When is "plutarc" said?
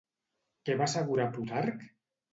1.37-1.85